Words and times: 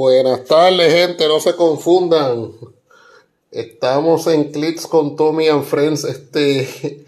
Buenas 0.00 0.44
tardes, 0.44 0.94
gente, 0.94 1.26
no 1.26 1.40
se 1.40 1.56
confundan. 1.56 2.52
Estamos 3.50 4.28
en 4.28 4.52
Clips 4.52 4.86
con 4.86 5.16
Tommy 5.16 5.48
and 5.48 5.64
Friends. 5.64 6.04
Este 6.04 7.04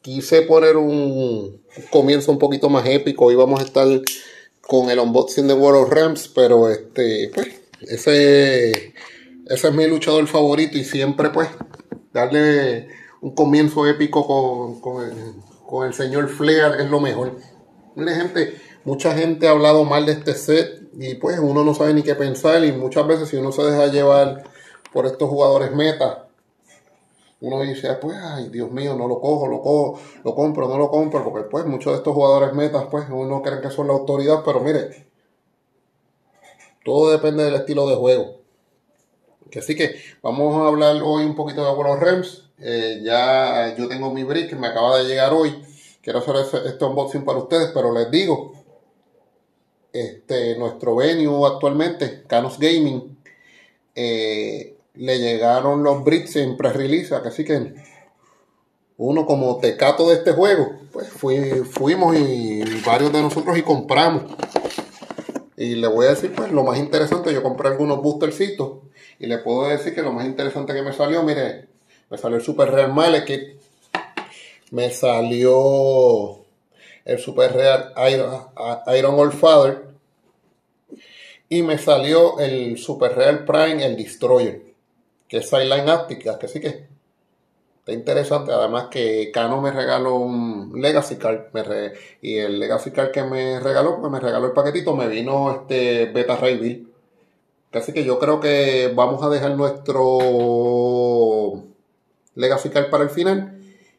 quise 0.00 0.40
poner 0.40 0.78
un 0.78 1.60
comienzo 1.90 2.32
un 2.32 2.38
poquito 2.38 2.70
más 2.70 2.86
épico. 2.86 3.26
Hoy 3.26 3.34
vamos 3.34 3.60
a 3.60 3.64
estar 3.64 3.86
con 4.62 4.88
el 4.88 4.98
unboxing 4.98 5.46
de 5.46 5.52
World 5.52 5.82
of 5.82 5.92
Rams, 5.92 6.28
pero 6.34 6.70
este, 6.70 7.30
pues, 7.34 7.48
ese, 7.82 8.70
ese 8.70 9.68
es 9.68 9.74
mi 9.74 9.86
luchador 9.86 10.26
favorito 10.26 10.78
y 10.78 10.84
siempre, 10.84 11.28
pues, 11.28 11.50
darle 12.14 12.88
un 13.20 13.34
comienzo 13.34 13.86
épico 13.86 14.26
con, 14.26 14.80
con, 14.80 15.04
el, 15.04 15.34
con 15.66 15.86
el 15.86 15.92
señor 15.92 16.30
Flair 16.30 16.80
es 16.80 16.88
lo 16.88 16.98
mejor. 16.98 17.36
Mire, 17.94 18.14
gente, 18.14 18.54
mucha 18.84 19.14
gente 19.14 19.48
ha 19.48 19.50
hablado 19.50 19.84
mal 19.84 20.06
de 20.06 20.12
este 20.12 20.32
set 20.32 20.85
y 20.98 21.14
pues 21.16 21.38
uno 21.38 21.62
no 21.62 21.74
sabe 21.74 21.94
ni 21.94 22.02
qué 22.02 22.14
pensar 22.14 22.64
y 22.64 22.72
muchas 22.72 23.06
veces 23.06 23.28
si 23.28 23.36
uno 23.36 23.52
se 23.52 23.62
deja 23.62 23.86
llevar 23.88 24.44
por 24.92 25.06
estos 25.06 25.28
jugadores 25.28 25.72
meta, 25.72 26.28
uno 27.40 27.60
dice, 27.60 27.92
pues, 28.00 28.16
ay, 28.16 28.48
Dios 28.48 28.70
mío, 28.70 28.96
no 28.96 29.06
lo 29.06 29.20
cojo, 29.20 29.46
lo 29.46 29.60
cojo, 29.60 30.00
lo 30.24 30.34
compro, 30.34 30.68
no 30.68 30.78
lo 30.78 30.90
compro, 30.90 31.22
porque 31.22 31.48
pues 31.48 31.66
muchos 31.66 31.92
de 31.92 31.98
estos 31.98 32.14
jugadores 32.14 32.54
metas, 32.54 32.86
pues, 32.90 33.04
uno 33.10 33.42
cree 33.42 33.60
que 33.60 33.70
son 33.70 33.88
la 33.88 33.92
autoridad, 33.92 34.42
pero 34.42 34.60
mire, 34.60 35.06
todo 36.82 37.10
depende 37.10 37.44
del 37.44 37.56
estilo 37.56 37.86
de 37.88 37.96
juego. 37.96 38.36
Así 39.56 39.74
que 39.74 39.96
vamos 40.22 40.56
a 40.56 40.68
hablar 40.68 41.00
hoy 41.02 41.24
un 41.24 41.34
poquito 41.34 41.64
de 41.64 41.70
World 41.72 42.02
Rams. 42.02 42.50
Eh, 42.58 43.00
ya 43.02 43.74
yo 43.76 43.88
tengo 43.88 44.12
mi 44.12 44.24
brick 44.24 44.52
me 44.54 44.68
acaba 44.68 44.98
de 44.98 45.04
llegar 45.04 45.32
hoy. 45.32 45.62
Quiero 46.02 46.20
hacer 46.20 46.36
este 46.66 46.84
unboxing 46.84 47.24
para 47.24 47.38
ustedes, 47.38 47.70
pero 47.72 47.92
les 47.92 48.10
digo, 48.10 48.52
este, 50.00 50.58
nuestro 50.58 50.96
venue 50.96 51.46
actualmente, 51.46 52.22
Canos 52.26 52.58
Gaming, 52.58 53.16
eh, 53.94 54.76
le 54.94 55.18
llegaron 55.18 55.82
los 55.82 56.04
bricks 56.04 56.36
en 56.36 56.56
pre-release, 56.56 57.14
así 57.14 57.44
que 57.44 57.74
uno 58.98 59.26
como 59.26 59.58
tecato 59.58 60.08
de 60.08 60.16
este 60.16 60.32
juego, 60.32 60.72
pues 60.92 61.08
fuimos 61.08 62.16
y, 62.16 62.62
varios 62.84 63.12
de 63.12 63.22
nosotros 63.22 63.56
y 63.58 63.62
compramos. 63.62 64.24
Y 65.56 65.76
le 65.76 65.86
voy 65.86 66.06
a 66.06 66.10
decir, 66.10 66.34
pues 66.34 66.52
lo 66.52 66.64
más 66.64 66.78
interesante, 66.78 67.32
yo 67.32 67.42
compré 67.42 67.68
algunos 67.68 68.02
boostercitos 68.02 68.78
y 69.18 69.26
le 69.26 69.38
puedo 69.38 69.68
decir 69.68 69.94
que 69.94 70.02
lo 70.02 70.12
más 70.12 70.26
interesante 70.26 70.74
que 70.74 70.82
me 70.82 70.92
salió, 70.92 71.22
mire, 71.22 71.68
me 72.10 72.18
salió 72.18 72.36
el 72.36 72.42
Super 72.42 72.70
Real 72.70 72.92
Malekith, 72.92 73.58
me 74.70 74.90
salió 74.90 76.45
el 77.06 77.18
Super 77.18 77.54
Real 77.54 77.94
Iron, 78.12 78.48
Iron 78.94 79.18
All 79.18 79.32
Father 79.32 79.86
y 81.48 81.62
me 81.62 81.78
salió 81.78 82.38
el 82.38 82.76
Super 82.76 83.16
Real 83.16 83.44
Prime, 83.46 83.84
el 83.84 83.96
Destroyer 83.96 84.66
que 85.28 85.38
es 85.38 85.48
Sideline 85.48 85.88
Áptica, 85.88 86.38
que 86.38 86.48
sí 86.48 86.60
que 86.60 86.86
está 87.78 87.92
interesante. 87.92 88.52
Además 88.52 88.86
que 88.90 89.30
Cano 89.32 89.60
me 89.60 89.72
regaló 89.72 90.16
un 90.16 90.72
Legacy 90.80 91.16
Card 91.16 91.46
y 92.22 92.36
el 92.38 92.58
Legacy 92.58 92.90
Card 92.90 93.10
que 93.10 93.22
me 93.24 93.60
regaló, 93.60 94.00
pues 94.00 94.10
me 94.12 94.20
regaló 94.20 94.46
el 94.46 94.52
paquetito, 94.52 94.94
me 94.94 95.08
vino 95.08 95.50
este 95.52 96.06
Beta 96.06 96.36
Ray 96.36 96.58
Bill. 96.58 96.92
Así 97.72 97.92
que 97.92 98.04
yo 98.04 98.18
creo 98.18 98.40
que 98.40 98.92
vamos 98.94 99.22
a 99.22 99.28
dejar 99.28 99.50
nuestro 99.52 100.08
Legacy 102.34 102.70
Card 102.70 102.90
para 102.90 103.04
el 103.04 103.10
final 103.10 103.55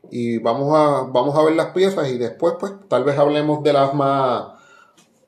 y 0.09 0.37
vamos 0.39 0.73
a, 0.75 1.03
vamos 1.11 1.35
a 1.35 1.43
ver 1.43 1.55
las 1.55 1.67
piezas 1.67 2.09
y 2.09 2.17
después 2.17 2.55
pues 2.59 2.73
tal 2.87 3.03
vez 3.03 3.17
hablemos 3.17 3.63
de 3.63 3.73
las 3.73 3.93
más 3.93 4.57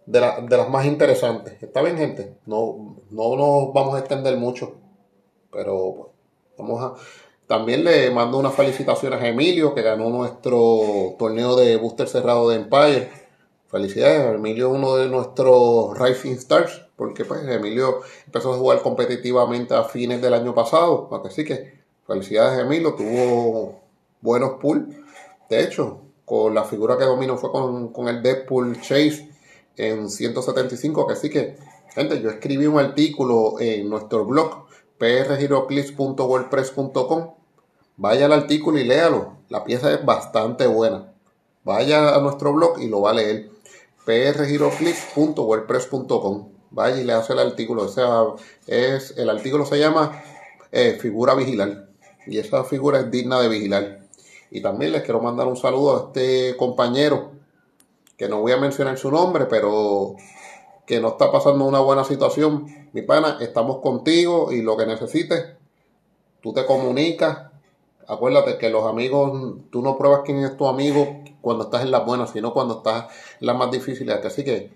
de, 0.05 0.19
de 0.19 0.57
las 0.57 0.69
más 0.69 0.85
interesantes. 0.85 1.61
¿Está 1.61 1.81
bien 1.81 1.97
gente? 1.97 2.37
No, 2.45 2.95
no 3.11 3.35
nos 3.35 3.73
vamos 3.73 3.95
a 3.95 3.99
extender 3.99 4.37
mucho. 4.37 4.75
Pero 5.51 6.11
vamos 6.57 6.83
a. 6.83 6.93
También 7.47 7.83
le 7.83 8.11
mando 8.11 8.37
unas 8.37 8.53
felicitaciones 8.53 9.21
a 9.21 9.27
Emilio, 9.27 9.73
que 9.73 9.81
ganó 9.81 10.09
nuestro 10.09 11.15
torneo 11.17 11.55
de 11.55 11.77
booster 11.77 12.07
cerrado 12.07 12.49
de 12.49 12.57
Empire. 12.57 13.09
Felicidades, 13.69 14.35
Emilio 14.35 14.69
es 14.69 14.77
uno 14.77 14.95
de 14.95 15.07
nuestros 15.09 15.97
Rising 15.97 16.33
Stars, 16.33 16.85
porque 16.95 17.25
pues 17.25 17.47
Emilio 17.47 18.01
empezó 18.25 18.53
a 18.53 18.57
jugar 18.57 18.81
competitivamente 18.81 19.75
a 19.75 19.83
fines 19.83 20.21
del 20.21 20.33
año 20.33 20.53
pasado. 20.53 21.09
Así 21.25 21.43
que 21.43 21.79
felicidades 22.05 22.59
Emilio, 22.59 22.93
tuvo 22.95 23.79
buenos 24.21 24.53
pools. 24.61 24.95
De 25.49 25.63
hecho, 25.63 26.01
con 26.25 26.53
la 26.53 26.63
figura 26.63 26.97
que 26.97 27.05
dominó 27.05 27.37
fue 27.37 27.51
con, 27.51 27.91
con 27.91 28.07
el 28.07 28.21
Deadpool 28.21 28.79
Chase 28.81 29.29
en 29.75 30.09
175, 30.09 31.07
que 31.07 31.13
así 31.13 31.29
que, 31.29 31.57
gente, 31.93 32.21
yo 32.21 32.29
escribí 32.29 32.67
un 32.67 32.79
artículo 32.79 33.59
en 33.59 33.89
nuestro 33.89 34.25
blog 34.25 34.69
prgiroclips.wordpress.com. 34.99 37.33
Vaya 37.97 38.27
al 38.27 38.33
artículo 38.33 38.77
y 38.77 38.83
léalo. 38.83 39.39
La 39.49 39.63
pieza 39.63 39.91
es 39.93 40.05
bastante 40.05 40.67
buena. 40.67 41.11
Vaya 41.63 42.15
a 42.15 42.21
nuestro 42.21 42.53
blog 42.53 42.79
y 42.79 42.87
lo 42.87 43.01
va 43.01 43.09
a 43.11 43.13
leer. 43.13 43.49
prgiroclips.wordpress.com. 44.05 46.49
Vaya 46.71 47.01
y 47.01 47.05
le 47.05 47.13
hace 47.13 47.33
el 47.33 47.39
artículo. 47.39 47.81
O 47.83 47.87
sea, 47.87 48.25
es, 48.67 49.17
el 49.17 49.29
artículo 49.29 49.65
se 49.65 49.79
llama 49.79 50.21
eh, 50.71 50.97
Figura 50.99 51.33
Vigilar. 51.33 51.87
Y 52.27 52.37
esa 52.37 52.63
figura 52.63 52.99
es 52.99 53.09
digna 53.09 53.41
de 53.41 53.49
vigilar. 53.49 53.98
Y 54.51 54.61
también 54.61 54.91
les 54.91 55.03
quiero 55.03 55.21
mandar 55.21 55.47
un 55.47 55.57
saludo 55.57 55.95
a 55.95 56.07
este 56.07 56.57
compañero, 56.57 57.31
que 58.17 58.27
no 58.27 58.41
voy 58.41 58.51
a 58.51 58.57
mencionar 58.57 58.97
su 58.97 59.11
nombre, 59.11 59.45
pero 59.45 60.15
que 60.85 60.99
no 60.99 61.09
está 61.09 61.31
pasando 61.31 61.65
una 61.65 61.79
buena 61.79 62.03
situación, 62.03 62.65
mi 62.93 63.03
pana, 63.03 63.37
estamos 63.41 63.77
contigo 63.77 64.51
y 64.51 64.61
lo 64.63 64.75
que 64.75 64.87
necesites, 64.87 65.45
tú 66.41 66.51
te 66.51 66.65
comunicas. 66.65 67.51
Acuérdate 68.07 68.57
que 68.57 68.71
los 68.71 68.85
amigos, 68.87 69.57
tú 69.69 69.83
no 69.83 69.97
pruebas 69.97 70.21
quién 70.25 70.43
es 70.43 70.57
tu 70.57 70.67
amigo 70.67 71.21
cuando 71.41 71.65
estás 71.65 71.83
en 71.83 71.91
las 71.91 72.05
buenas, 72.05 72.31
sino 72.31 72.53
cuando 72.53 72.77
estás 72.77 73.05
en 73.39 73.45
las 73.45 73.55
más 73.55 73.69
difíciles. 73.69 74.25
Así 74.25 74.43
que 74.43 74.71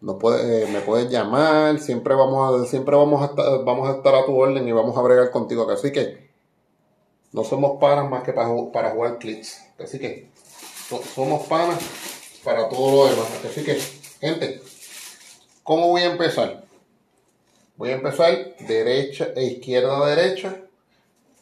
no 0.00 0.18
puede, 0.18 0.62
eh, 0.62 0.68
me 0.72 0.80
puedes 0.82 1.10
llamar, 1.10 1.80
siempre 1.80 2.14
vamos 2.14 2.62
a, 2.62 2.64
siempre 2.66 2.94
vamos 2.94 3.20
a 3.22 3.24
estar, 3.26 3.64
vamos 3.64 3.88
a 3.88 3.92
estar 3.94 4.14
a 4.14 4.24
tu 4.24 4.38
orden 4.38 4.68
y 4.68 4.72
vamos 4.72 4.96
a 4.96 5.02
bregar 5.02 5.32
contigo. 5.32 5.68
Así 5.68 5.90
que 5.90 6.27
no 7.32 7.44
somos 7.44 7.80
panas 7.80 8.10
más 8.10 8.22
que 8.22 8.32
para, 8.32 8.48
para 8.72 8.90
jugar 8.90 9.18
clics. 9.18 9.64
Así 9.78 9.98
que 9.98 10.28
somos 11.14 11.46
panas 11.46 11.78
para 12.44 12.68
todo 12.68 13.04
lo 13.04 13.10
demás. 13.10 13.28
Así 13.44 13.62
que, 13.64 13.78
gente, 14.20 14.60
¿Cómo 15.68 15.88
voy 15.88 16.00
a 16.00 16.12
empezar? 16.12 16.64
Voy 17.76 17.90
a 17.90 17.96
empezar 17.96 18.56
derecha 18.66 19.28
e 19.36 19.44
izquierda 19.44 20.06
derecha 20.06 20.56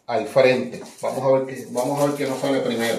al 0.04 0.26
frente. 0.26 0.82
Vamos 1.00 1.22
a 1.22 1.28
ver 1.28 1.46
qué, 1.46 1.64
vamos 1.70 2.00
a 2.00 2.06
ver 2.06 2.16
qué 2.16 2.26
nos 2.26 2.40
sale 2.40 2.58
primero. 2.58 2.98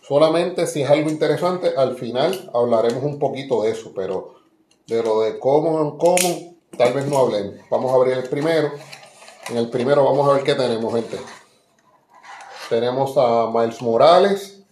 Solamente 0.00 0.66
si 0.66 0.80
es 0.80 0.88
algo 0.88 1.10
interesante, 1.10 1.74
al 1.76 1.98
final 1.98 2.50
hablaremos 2.54 3.04
un 3.04 3.18
poquito 3.18 3.64
de 3.64 3.72
eso, 3.72 3.92
pero 3.94 4.36
de 4.86 5.02
lo 5.02 5.20
de 5.20 5.38
cómo 5.38 5.82
en 5.82 5.98
cómo, 5.98 6.54
tal 6.78 6.94
vez 6.94 7.04
no 7.04 7.18
hablemos. 7.18 7.56
Vamos 7.68 7.92
a 7.92 7.96
abrir 7.96 8.16
el 8.16 8.26
primero. 8.26 8.72
En 9.50 9.58
el 9.58 9.68
primero 9.68 10.04
vamos 10.04 10.26
a 10.26 10.36
ver 10.36 10.42
qué 10.42 10.54
tenemos, 10.54 10.94
gente. 10.94 11.18
Tenemos 12.68 13.16
a 13.16 13.50
Miles 13.52 13.80
Morales. 13.82 14.62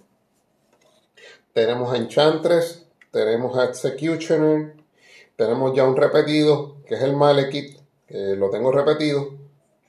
Tenemos 1.53 1.93
a 1.93 1.97
Enchantress. 1.97 2.87
Tenemos 3.11 3.57
a 3.57 3.65
Executioner 3.65 4.85
tenemos 5.37 5.75
ya 5.75 5.85
un 5.85 5.97
repetido, 5.97 6.77
que 6.87 6.95
es 6.95 7.03
el 7.03 7.17
Malekith, 7.17 7.79
que 8.07 8.37
lo 8.37 8.51
tengo 8.51 8.71
repetido, 8.71 9.31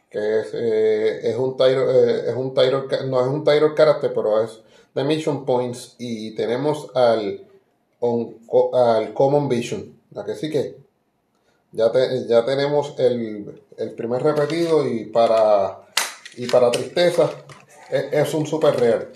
que 0.09 0.39
es, 0.39 0.47
eh, 0.53 1.29
es 1.29 1.37
un 1.37 1.55
Tyro, 1.55 1.91
eh, 1.91 2.29
es 2.29 2.35
un 2.35 2.53
Tyro, 2.53 2.87
no 3.05 3.21
es 3.21 3.27
un 3.27 3.43
Tyro 3.43 3.75
Character, 3.75 4.11
pero 4.13 4.43
es 4.43 4.59
de 4.95 5.03
Mission 5.03 5.45
Points, 5.45 5.95
y 5.99 6.33
tenemos 6.33 6.89
al, 6.95 7.45
al 8.73 9.13
Common 9.13 9.47
Vision, 9.47 9.99
la 10.11 10.25
que 10.25 10.35
sí 10.35 10.49
que 10.49 10.77
ya, 11.71 11.91
ya 12.27 12.45
tenemos 12.45 12.95
el, 12.97 13.61
primer 13.95 14.23
repetido 14.23 14.87
y 14.87 15.05
para, 15.05 15.81
y 16.37 16.47
para 16.47 16.71
tristeza 16.71 17.29
es, 17.95 18.33
un 18.33 18.45
super 18.45 18.79
rare. 18.79 19.11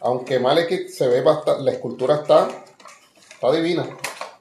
Aunque 0.00 0.38
Malekith 0.38 0.88
se 0.88 1.08
ve 1.08 1.22
bastante, 1.22 1.62
la 1.62 1.72
escultura 1.72 2.16
está, 2.16 2.48
está 3.34 3.52
divina 3.52 3.86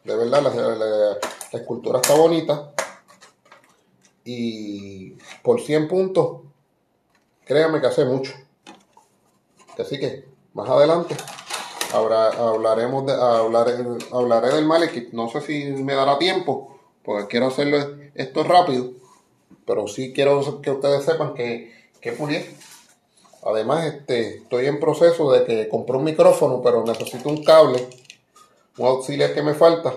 de 0.03 0.15
verdad, 0.15 0.41
la, 0.41 1.17
escultura 1.57 1.99
está 1.99 2.15
bonita. 2.15 2.71
Y 4.25 5.13
por 5.41 5.61
100 5.61 5.87
puntos, 5.87 6.41
créanme 7.45 7.81
que 7.81 7.87
hace 7.87 8.05
mucho. 8.05 8.33
Así 9.77 9.99
que, 9.99 10.25
más 10.53 10.69
adelante, 10.69 11.15
hablaremos 11.93 13.05
de, 13.05 13.13
hablaré, 13.13 13.73
hablaré 14.11 14.49
del 14.49 14.65
Malekith. 14.65 15.11
No 15.13 15.29
sé 15.29 15.41
si 15.41 15.65
me 15.83 15.93
dará 15.93 16.17
tiempo, 16.17 16.77
porque 17.03 17.27
quiero 17.27 17.47
hacerlo 17.47 17.77
esto 18.15 18.43
rápido. 18.43 18.91
Pero 19.65 19.87
sí 19.87 20.13
quiero 20.13 20.61
que 20.61 20.71
ustedes 20.71 21.05
sepan 21.05 21.33
que, 21.33 21.89
que. 22.01 22.11
Además, 23.45 23.85
este, 23.85 24.37
estoy 24.37 24.67
en 24.67 24.79
proceso 24.79 25.31
de 25.31 25.45
que 25.45 25.69
compré 25.69 25.97
un 25.97 26.03
micrófono, 26.03 26.61
pero 26.61 26.83
necesito 26.83 27.29
un 27.29 27.43
cable 27.43 27.87
un 28.77 28.87
auxiliar 28.87 29.33
que 29.33 29.43
me 29.43 29.53
falta. 29.53 29.93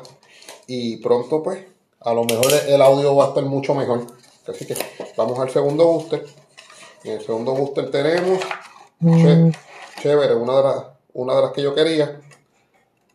Y 0.67 0.99
pronto, 0.99 1.43
pues, 1.43 1.65
a 2.01 2.13
lo 2.13 2.25
mejor 2.25 2.53
el 2.69 2.83
audio 2.83 3.15
va 3.17 3.27
a 3.27 3.29
estar 3.29 3.45
mucho 3.45 3.75
mejor. 3.75 4.07
Así 4.47 4.67
que 4.67 4.77
vamos 5.17 5.39
al 5.39 5.51
segundo 5.51 5.87
booster. 5.87 6.25
En 7.05 7.13
el 7.13 7.25
segundo 7.25 7.55
booster 7.55 7.91
tenemos 7.91 8.41
chévere, 10.01 10.35
una 10.35 10.57
de, 10.57 10.63
las, 10.63 10.85
una 11.15 11.37
de 11.37 11.43
las 11.43 11.53
que 11.53 11.63
yo 11.63 11.75
quería. 11.75 12.21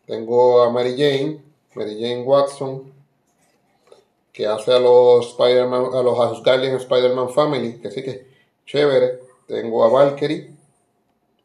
Tengo 0.06 0.62
a 0.62 0.70
Mary 0.70 0.92
Jane, 0.96 1.42
Mary 1.74 1.94
Jane 2.00 2.22
Watson, 2.22 2.92
que 4.32 4.46
hace 4.46 4.72
a 4.72 4.78
los 4.78 5.28
Spider-Man, 5.28 5.94
a 5.94 6.02
los 6.02 6.18
Asgardian 6.18 6.76
Spider-Man 6.76 7.30
Family, 7.30 7.80
que 7.80 7.90
sí 7.90 8.02
que 8.02 8.26
chévere. 8.66 9.20
Tengo 9.46 9.84
a 9.84 9.88
Valkyrie, 9.88 10.50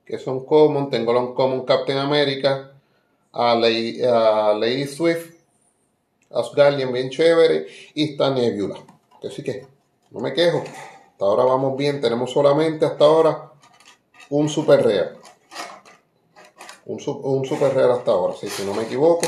que 0.06 0.18
son 0.18 0.46
common. 0.46 0.90
Tengo 0.90 1.12
a 1.12 1.36
Common 1.36 1.66
Captain 1.66 1.98
America, 1.98 2.72
a 3.32 3.56
Lady, 3.56 4.02
a 4.04 4.54
Lady 4.54 4.86
Swift, 4.88 5.38
Asgardian 6.30 6.92
bien 6.92 7.10
chévere, 7.10 7.68
y 7.94 8.12
está 8.12 8.30
Nebula. 8.30 8.78
Que 9.22 9.30
sí 9.30 9.44
que 9.44 9.66
no 10.12 10.20
me 10.20 10.34
quejo. 10.34 10.64
Hasta 11.12 11.26
ahora 11.26 11.44
vamos 11.44 11.78
bien. 11.78 12.02
Tenemos 12.02 12.32
solamente 12.32 12.86
hasta 12.86 13.06
ahora 13.06 13.52
un 14.30 14.50
super 14.50 14.84
real. 14.84 15.18
Un, 16.86 17.02
un 17.24 17.46
super 17.46 17.74
real 17.74 17.92
hasta 17.92 18.12
ahora. 18.12 18.34
si 18.36 18.64
no 18.64 18.74
me 18.74 18.84
equivoco. 18.84 19.26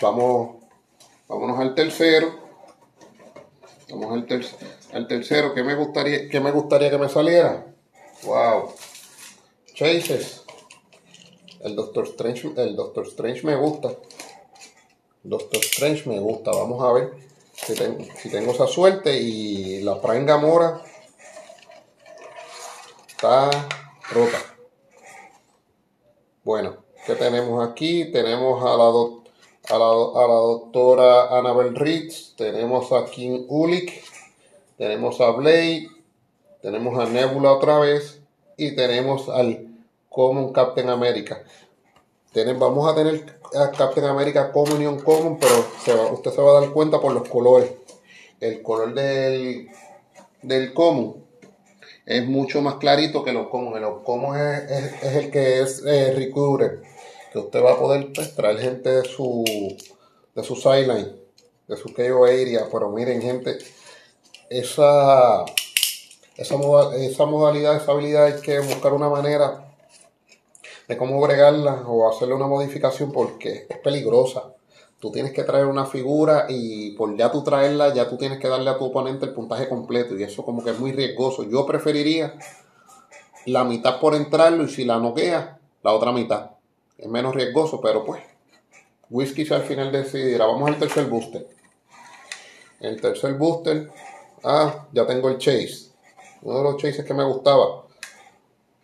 Vamos, 0.00 0.56
vámonos 1.28 1.58
al 1.60 1.74
tercero. 1.74 2.34
Vamos 3.90 4.12
al, 4.12 4.44
al 4.92 5.06
tercero. 5.06 5.54
que 5.54 5.62
me 5.62 5.74
gustaría 5.74 6.28
que 6.28 6.40
me 6.40 6.50
gustaría 6.50 6.90
que 6.90 6.98
me 6.98 7.08
saliera? 7.08 7.66
Wow. 8.24 8.74
Chases. 9.74 10.42
El 11.60 11.74
Doctor 11.74 12.06
Strange, 12.06 12.52
el 12.56 12.76
Doctor 12.76 13.06
Strange 13.06 13.42
me 13.44 13.56
gusta. 13.56 13.94
Doctor 15.22 15.60
Strange 15.64 16.08
me 16.08 16.18
gusta. 16.18 16.50
Vamos 16.50 16.82
a 16.82 16.92
ver 16.92 17.12
si 17.52 17.74
tengo, 17.74 18.04
si 18.16 18.30
tengo 18.30 18.52
esa 18.52 18.66
suerte. 18.66 19.16
Y 19.16 19.80
la 19.82 20.00
Prime 20.00 20.24
Gamora 20.24 20.82
está 23.08 23.50
rota. 24.10 24.38
Bueno, 26.44 26.76
¿qué 27.04 27.14
tenemos 27.14 27.68
aquí? 27.68 28.10
Tenemos 28.12 28.62
a 28.64 28.76
la, 28.76 28.88
a 29.74 29.78
la, 29.78 30.24
a 30.24 30.28
la 30.28 30.34
doctora 30.34 31.38
Annabel 31.38 31.74
Ritz, 31.74 32.34
tenemos 32.36 32.90
a 32.92 33.04
King 33.04 33.44
Ulick, 33.48 34.02
tenemos 34.78 35.20
a 35.20 35.32
Blade, 35.32 35.88
tenemos 36.62 36.98
a 36.98 37.10
Nebula 37.10 37.52
otra 37.52 37.78
vez 37.78 38.20
y 38.56 38.74
tenemos 38.74 39.28
al 39.28 39.66
Common 40.08 40.52
Captain 40.52 40.88
America. 40.88 41.42
vamos 42.58 42.90
a 42.90 42.94
tener 42.94 43.38
a 43.54 43.70
Captain 43.70 44.06
America 44.06 44.52
Common 44.52 44.82
y 44.82 44.86
Uncommon, 44.86 45.38
pero 45.38 46.12
usted 46.12 46.30
se 46.30 46.40
va 46.40 46.58
a 46.58 46.60
dar 46.60 46.70
cuenta 46.70 47.00
por 47.00 47.12
los 47.12 47.28
colores. 47.28 47.70
El 48.40 48.62
color 48.62 48.94
del, 48.94 49.68
del 50.42 50.72
Common 50.72 51.28
es 52.08 52.26
mucho 52.26 52.62
más 52.62 52.76
clarito 52.76 53.22
que 53.22 53.32
los 53.32 53.48
common. 53.48 53.76
El 53.76 54.02
common 54.02 54.38
es, 54.38 55.02
el 55.02 55.30
que 55.30 55.60
es 55.60 55.84
eh, 55.84 56.14
recruiter, 56.14 56.80
que 57.30 57.38
usted 57.38 57.62
va 57.62 57.72
a 57.72 57.78
poder 57.78 58.10
pues, 58.14 58.34
traer 58.34 58.58
gente 58.58 58.90
de 58.90 59.04
su, 59.04 59.44
de 60.34 60.42
su 60.42 60.56
sideline, 60.56 61.12
de 61.68 61.76
su 61.76 61.92
KO 61.92 62.24
area. 62.24 62.66
Pero 62.72 62.88
miren, 62.88 63.20
gente, 63.20 63.58
esa, 64.48 65.44
esa, 66.38 66.54
esa 66.96 67.26
modalidad, 67.26 67.76
esa 67.76 67.92
habilidad 67.92 68.26
hay 68.26 68.40
que 68.40 68.60
buscar 68.60 68.92
una 68.92 69.08
manera 69.08 69.74
de 70.86 70.96
cómo 70.96 71.20
bregarla 71.20 71.82
o 71.86 72.08
hacerle 72.08 72.34
una 72.34 72.46
modificación 72.46 73.10
porque 73.10 73.66
es 73.68 73.78
peligrosa. 73.78 74.54
Tú 75.00 75.10
tienes 75.10 75.32
que 75.32 75.42
traer 75.42 75.66
una 75.66 75.84
figura 75.84 76.46
y 76.48 76.92
por 76.92 77.16
ya 77.16 77.30
tú 77.30 77.42
traerla, 77.42 77.92
ya 77.92 78.08
tú 78.08 78.16
tienes 78.16 78.38
que 78.38 78.48
darle 78.48 78.70
a 78.70 78.78
tu 78.78 78.84
oponente 78.84 79.26
el 79.26 79.34
puntaje 79.34 79.68
completo 79.68 80.16
y 80.16 80.22
eso 80.22 80.44
como 80.44 80.62
que 80.62 80.70
es 80.70 80.78
muy 80.78 80.92
riesgoso. 80.92 81.42
Yo 81.42 81.66
preferiría 81.66 82.34
la 83.46 83.64
mitad 83.64 83.98
por 83.98 84.14
entrarlo 84.14 84.62
y 84.62 84.68
si 84.68 84.84
la 84.84 84.98
noquea, 84.98 85.58
la 85.82 85.92
otra 85.92 86.12
mitad. 86.12 86.52
Es 86.96 87.08
menos 87.08 87.34
riesgoso, 87.34 87.80
pero 87.80 88.04
pues, 88.04 88.22
Whisky 89.10 89.46
al 89.52 89.62
final 89.62 89.90
decidirá. 89.90 90.46
Vamos 90.46 90.68
al 90.68 90.78
tercer 90.78 91.06
booster. 91.06 91.48
El 92.80 93.00
tercer 93.00 93.34
booster, 93.34 93.90
ah, 94.44 94.86
ya 94.92 95.04
tengo 95.04 95.28
el 95.28 95.38
Chase. 95.38 95.88
Uno 96.42 96.58
de 96.58 96.64
los 96.64 96.76
chases 96.76 97.04
que 97.04 97.14
me 97.14 97.24
gustaba. 97.24 97.84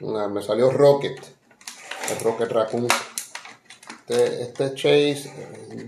Ah, 0.03 0.29
me 0.29 0.43
salió 0.43 0.71
Rocket. 0.71 1.21
El 2.11 2.21
Rocket 2.21 2.51
Raccoon. 2.51 2.89
Este, 4.07 4.43
este 4.43 4.75
Chase, 4.75 5.33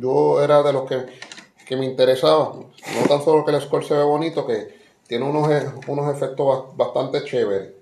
yo 0.00 0.42
era 0.42 0.62
de 0.62 0.72
los 0.72 0.88
que, 0.88 1.76
me 1.76 1.84
interesaba. 1.84 2.54
No 2.54 3.08
tan 3.08 3.22
solo 3.22 3.44
que 3.44 3.50
el 3.50 3.60
score 3.60 3.84
se 3.84 3.94
ve 3.94 4.04
bonito, 4.04 4.46
que 4.46 4.74
tiene 5.06 5.24
unos, 5.24 5.48
unos 5.88 6.14
efectos 6.14 6.76
bastante 6.76 7.24
chéveres. 7.24 7.72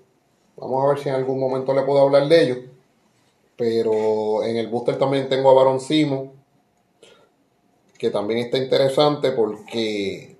Vamos 0.57 0.83
a 0.83 0.87
ver 0.89 0.99
si 0.99 1.09
en 1.09 1.15
algún 1.15 1.39
momento 1.39 1.73
le 1.73 1.83
puedo 1.83 2.01
hablar 2.01 2.27
de 2.27 2.43
ellos. 2.43 2.57
Pero 3.55 4.43
en 4.43 4.57
el 4.57 4.67
booster 4.67 4.97
también 4.97 5.29
tengo 5.29 5.49
a 5.49 5.53
Baron 5.53 5.79
Simo, 5.79 6.33
que 7.97 8.09
también 8.09 8.41
está 8.41 8.57
interesante 8.57 9.31
porque 9.31 10.34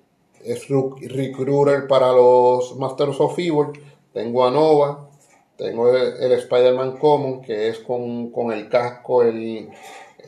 es 0.46 0.68
recruiter 0.68 1.86
para 1.88 2.12
los 2.12 2.76
Masters 2.76 3.20
of 3.20 3.38
Evil. 3.38 3.72
Tengo 4.12 4.46
a 4.46 4.50
Nova, 4.50 5.08
tengo 5.56 5.94
el, 5.94 6.32
Spider-Man 6.32 6.98
Common, 6.98 7.42
que 7.42 7.68
es 7.68 7.80
con, 7.80 8.30
el 8.52 8.68
casco, 8.68 9.22
el, 9.22 9.68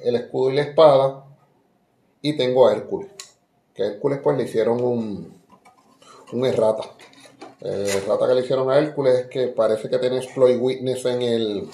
escudo 0.02 0.50
y 0.50 0.56
la 0.56 0.62
espada. 0.62 1.24
Y 2.20 2.36
tengo 2.36 2.66
a 2.66 2.72
Hércules. 2.72 3.10
Que 3.72 3.84
a 3.84 3.86
Hércules 3.86 4.18
pues 4.22 4.36
le 4.36 4.44
hicieron 4.44 4.82
un, 4.82 5.40
un 6.32 6.46
errata. 6.46 6.82
El 7.60 7.88
errata 7.88 8.26
que 8.26 8.34
le 8.34 8.40
hicieron 8.40 8.70
a 8.70 8.78
Hércules 8.78 9.14
es 9.20 9.26
que 9.28 9.46
parece 9.48 9.88
que 9.88 9.98
tiene 9.98 10.16
exploit 10.16 10.58
witness 10.60 11.04
en 11.06 11.22
el, 11.22 11.68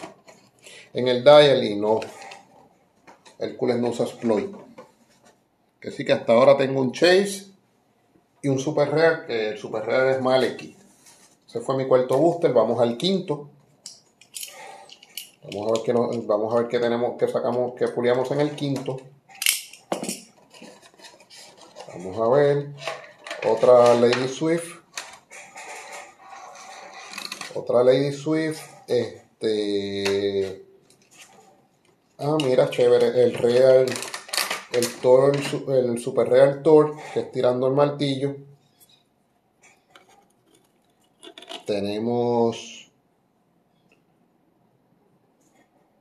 en 0.92 1.08
el 1.08 1.24
dial 1.24 1.64
y 1.64 1.76
no. 1.76 2.00
Hércules 3.38 3.78
no 3.78 3.88
usa 3.88 4.04
exploit. 4.04 4.54
Que 5.80 5.90
sí 5.90 6.04
que 6.04 6.12
hasta 6.12 6.34
ahora 6.34 6.56
tengo 6.56 6.80
un 6.80 6.92
chase 6.92 7.53
y 8.44 8.48
un 8.48 8.58
super 8.58 8.90
rare, 8.90 9.26
que 9.26 9.48
el 9.50 9.58
super 9.58 9.86
rare 9.86 10.12
es 10.12 10.20
Malekith. 10.20 10.76
Ese 11.48 11.60
fue 11.60 11.78
mi 11.78 11.88
cuarto 11.88 12.18
booster. 12.18 12.52
Vamos 12.52 12.78
al 12.78 12.98
quinto. 12.98 13.48
Vamos 15.44 15.66
a 15.66 15.72
ver 15.72 15.82
qué, 15.82 15.92
vamos 16.26 16.54
a 16.54 16.58
ver 16.58 16.68
qué 16.68 16.78
tenemos, 16.78 17.16
qué 17.18 17.26
sacamos, 17.26 17.72
qué 17.78 17.88
puliamos 17.88 18.30
en 18.32 18.40
el 18.40 18.54
quinto. 18.54 19.00
Vamos 21.88 22.20
a 22.20 22.28
ver. 22.36 22.68
Otra 23.48 23.94
Lady 23.94 24.28
Swift. 24.28 24.74
Otra 27.54 27.82
Lady 27.82 28.12
Swift. 28.12 28.60
Este. 28.86 30.66
Ah, 32.18 32.36
mira, 32.44 32.68
chévere. 32.68 33.22
El 33.22 33.32
Real. 33.32 33.86
El 34.74 34.86
Thor, 35.00 35.32
el 35.68 35.98
Super 35.98 36.28
Real 36.28 36.62
Thor, 36.62 36.96
que 37.12 37.20
es 37.20 37.30
tirando 37.30 37.68
el 37.68 37.74
martillo. 37.74 38.36
Tenemos. 41.64 42.90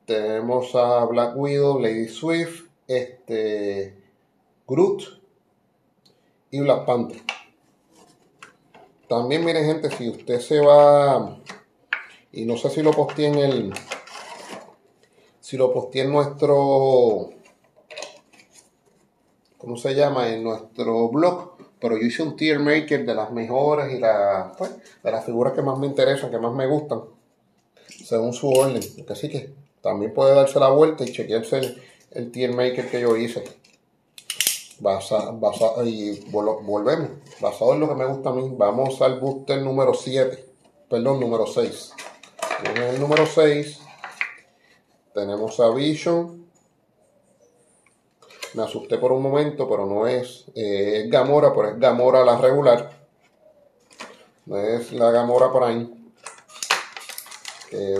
Tenemos 0.06 0.74
a 0.74 1.04
Black 1.04 1.36
Widow, 1.36 1.78
Lady 1.78 2.08
Swift, 2.08 2.68
este. 2.88 3.96
Groot 4.66 5.02
y 6.50 6.60
Black 6.60 6.84
Panther. 6.84 7.22
También, 9.08 9.44
miren, 9.44 9.66
gente, 9.66 9.90
si 9.96 10.08
usted 10.08 10.40
se 10.40 10.60
va. 10.60 11.38
Y 12.32 12.44
no 12.44 12.56
sé 12.56 12.70
si 12.70 12.82
lo 12.82 12.90
posté 12.90 13.26
en 13.26 13.34
el. 13.36 13.74
Si 15.40 15.56
lo 15.56 15.72
posté 15.72 16.00
en 16.00 16.12
nuestro. 16.12 17.30
¿Cómo 19.64 19.76
se 19.76 19.94
llama? 19.94 20.28
En 20.28 20.44
nuestro 20.44 21.08
blog 21.08 21.54
pero 21.84 21.98
yo 21.98 22.06
hice 22.06 22.22
un 22.22 22.34
tier 22.34 22.60
maker 22.60 23.04
de 23.04 23.14
las 23.14 23.30
mejores 23.30 23.92
y 23.92 23.98
la, 23.98 24.54
pues, 24.56 24.74
de 25.02 25.12
las 25.12 25.22
figuras 25.22 25.52
que 25.52 25.60
más 25.60 25.78
me 25.78 25.86
interesan, 25.86 26.30
que 26.30 26.38
más 26.38 26.54
me 26.54 26.66
gustan, 26.66 27.02
según 28.06 28.32
su 28.32 28.48
orden. 28.48 28.82
Así 29.06 29.28
que 29.28 29.52
también 29.82 30.14
puede 30.14 30.34
darse 30.34 30.58
la 30.58 30.70
vuelta 30.70 31.04
y 31.04 31.12
chequearse 31.12 31.76
el, 32.12 32.32
tier 32.32 32.54
maker 32.54 32.90
que 32.90 33.02
yo 33.02 33.14
hice. 33.18 33.44
Basa, 34.80 35.34
y 35.84 36.20
volvemos. 36.30 37.10
Basado 37.38 37.74
en 37.74 37.80
lo 37.80 37.88
que 37.90 37.94
me 37.96 38.06
gusta 38.06 38.30
a 38.30 38.32
mí, 38.32 38.50
vamos 38.56 39.02
al 39.02 39.20
booster 39.20 39.60
número 39.60 39.92
7. 39.92 40.42
Perdón, 40.88 41.20
número 41.20 41.46
6. 41.46 41.92
En 42.64 42.82
el 42.82 42.98
número 42.98 43.26
6 43.26 43.78
tenemos 45.12 45.60
a 45.60 45.68
Vision, 45.68 46.43
me 48.54 48.62
asusté 48.62 48.98
por 48.98 49.12
un 49.12 49.22
momento, 49.22 49.68
pero 49.68 49.86
no 49.86 50.06
es, 50.06 50.46
eh, 50.54 51.06
Gamora, 51.08 51.52
pero 51.54 51.70
es 51.70 51.78
Gamora 51.78 52.24
la 52.24 52.38
regular. 52.38 52.90
No 54.46 54.56
es 54.58 54.92
la 54.92 55.10
Gamora 55.10 55.52
Prime. 55.52 55.90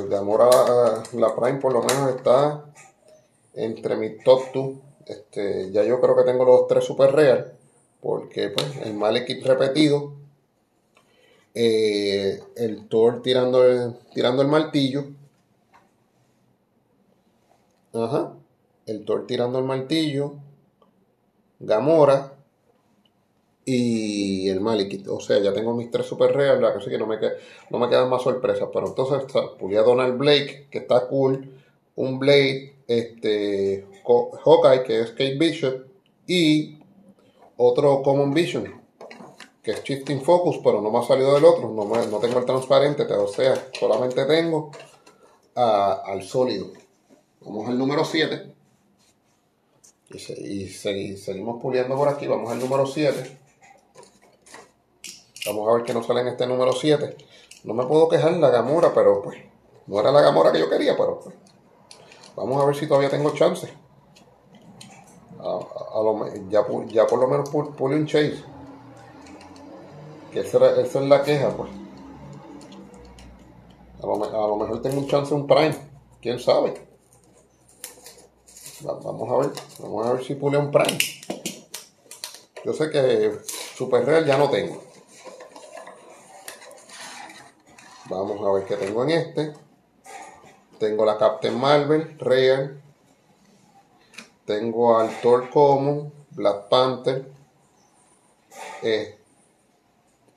Gamora, 0.08 1.02
la 1.14 1.34
Prime 1.34 1.58
por 1.58 1.72
lo 1.72 1.82
menos 1.82 2.14
está 2.14 2.64
entre 3.54 3.96
mis 3.96 4.22
top 4.22 4.42
2. 4.52 4.72
Este, 5.06 5.70
ya 5.72 5.82
yo 5.84 6.00
creo 6.00 6.16
que 6.16 6.22
tengo 6.22 6.44
los 6.44 6.66
tres 6.66 6.84
super 6.84 7.12
real. 7.12 7.52
porque 8.00 8.50
pues 8.50 8.76
el 8.84 8.94
Malekith 8.94 9.44
repetido, 9.46 10.12
eh, 11.54 12.42
el 12.56 12.86
Thor 12.88 13.22
tirando 13.22 13.64
el, 13.64 13.94
tirando 14.12 14.42
el 14.42 14.48
martillo, 14.48 15.06
ajá, 17.94 18.34
el 18.84 19.06
Thor 19.06 19.26
tirando 19.26 19.58
el 19.58 19.64
martillo, 19.64 20.34
Gamora 21.66 22.32
y 23.64 24.48
el 24.48 24.60
Malekith. 24.60 25.08
O 25.08 25.20
sea, 25.20 25.38
ya 25.40 25.52
tengo 25.52 25.74
mis 25.74 25.90
tres 25.90 26.06
super 26.06 26.32
reales, 26.34 26.70
así 26.76 26.90
que 26.90 26.98
no 26.98 27.06
me, 27.06 27.18
no 27.70 27.78
me 27.78 27.88
quedan 27.88 28.10
más 28.10 28.22
sorpresas. 28.22 28.68
Pero 28.72 28.88
entonces 28.88 29.24
pulía 29.58 29.82
Donald 29.82 30.16
Blake, 30.18 30.68
que 30.70 30.78
está 30.78 31.06
cool, 31.06 31.50
un 31.96 32.18
Blade, 32.18 32.74
este, 32.86 33.86
Hawkeye, 34.04 34.82
que 34.84 35.00
es 35.00 35.10
Kate 35.10 35.36
Bishop, 35.38 35.86
y 36.26 36.78
otro 37.56 38.02
Common 38.02 38.32
Vision, 38.34 38.82
que 39.62 39.72
es 39.72 39.82
Shifting 39.82 40.22
Focus, 40.22 40.58
pero 40.62 40.80
no 40.80 40.90
me 40.90 40.98
ha 40.98 41.02
salido 41.02 41.34
del 41.34 41.44
otro, 41.44 41.70
no, 41.70 41.84
no 41.84 42.18
tengo 42.18 42.38
el 42.38 42.44
transparente, 42.44 43.04
o 43.04 43.28
sea, 43.28 43.54
solamente 43.78 44.24
tengo 44.24 44.70
al 45.54 46.22
sólido. 46.22 46.68
Vamos 47.40 47.68
al 47.68 47.78
número 47.78 48.04
7. 48.04 48.54
Y, 50.14 50.68
seguimos 50.68 51.60
puliendo 51.60 51.96
por 51.96 52.08
aquí, 52.08 52.28
vamos 52.28 52.50
al 52.52 52.60
número 52.60 52.86
7. 52.86 53.38
Vamos 55.46 55.68
a 55.68 55.74
ver 55.74 55.82
qué 55.82 55.92
nos 55.92 56.06
sale 56.06 56.20
en 56.20 56.28
este 56.28 56.46
número 56.46 56.72
7. 56.72 57.16
No 57.64 57.74
me 57.74 57.84
puedo 57.84 58.08
quejar 58.08 58.32
la 58.34 58.50
Gamora, 58.50 58.94
pero 58.94 59.22
pues 59.22 59.38
no 59.86 59.98
era 59.98 60.12
la 60.12 60.20
Gamora 60.20 60.52
que 60.52 60.60
yo 60.60 60.70
quería, 60.70 60.96
pero 60.96 61.18
pues, 61.18 61.34
vamos 62.36 62.62
a 62.62 62.66
ver 62.66 62.76
si 62.76 62.86
todavía 62.86 63.10
tengo 63.10 63.32
chance. 63.32 63.68
A, 65.40 66.00
lo, 66.00 66.26
ya, 66.48 67.06
por 67.06 67.18
lo 67.18 67.28
menos 67.28 67.50
pule 67.50 67.96
un 67.96 68.06
chase. 68.06 68.42
Que 70.32 70.40
esa, 70.40 70.80
es 70.80 70.94
la 70.94 71.22
queja, 71.22 71.50
pues. 71.50 71.70
A 74.02 74.06
lo, 74.06 74.24
a 74.24 74.48
lo 74.48 74.56
mejor 74.56 74.80
tengo 74.80 75.00
un 75.00 75.08
chance 75.08 75.34
un 75.34 75.46
prime. 75.46 75.76
¿Quién 76.20 76.38
sabe? 76.38 76.93
Vamos 78.84 79.30
a 79.30 79.36
ver, 79.38 79.62
vamos 79.78 80.06
a 80.06 80.12
ver 80.12 80.24
si 80.24 80.34
pule 80.34 80.58
un 80.58 80.70
Prime. 80.70 80.98
Yo 82.66 82.74
sé 82.74 82.90
que 82.90 83.32
Super 83.74 84.04
Real 84.04 84.26
ya 84.26 84.36
no 84.36 84.50
tengo. 84.50 84.82
Vamos 88.10 88.46
a 88.46 88.52
ver 88.52 88.66
qué 88.66 88.76
tengo 88.76 89.04
en 89.04 89.10
este. 89.10 89.54
Tengo 90.78 91.06
la 91.06 91.16
Captain 91.16 91.58
Marvel, 91.58 92.18
Real. 92.18 92.82
Tengo 94.44 94.98
al 94.98 95.18
Thor 95.22 95.48
Common, 95.48 96.12
Black 96.32 96.68
Panther. 96.68 97.24
Eh, 98.82 99.18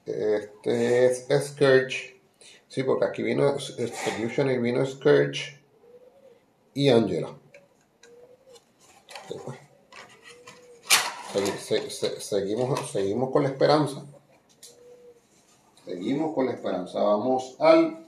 este 0.06 1.06
es 1.06 1.28
Scourge. 1.48 2.22
Sí, 2.70 2.84
porque 2.84 3.06
aquí 3.08 3.24
vino 3.24 3.60
Solution 3.60 4.50
y 4.52 4.58
vino 4.58 4.86
Scourge 4.86 5.62
y 6.74 6.88
Angela 6.88 7.34
seguimos, 12.20 12.92
seguimos 12.92 13.32
con 13.32 13.44
la 13.44 13.50
esperanza. 13.50 14.06
Seguimos 15.86 16.34
con 16.34 16.46
la 16.46 16.54
esperanza. 16.54 17.02
Vamos 17.02 17.56
al 17.60 18.08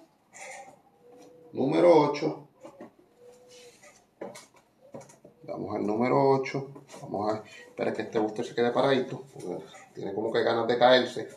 número 1.53 2.11
8. 2.11 2.47
Vamos 5.43 5.75
al 5.75 5.87
número 5.87 6.29
8. 6.31 6.67
Vamos 7.01 7.33
a 7.33 7.43
esperar 7.45 7.93
que 7.93 8.01
este 8.03 8.19
booster 8.19 8.45
se 8.45 8.55
quede 8.55 8.71
paradito. 8.71 9.23
Tiene 9.93 10.13
como 10.13 10.31
que 10.31 10.43
ganas 10.43 10.67
de 10.67 10.77
caerse. 10.77 11.29